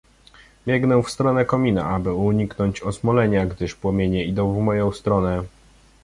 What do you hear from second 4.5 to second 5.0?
w moją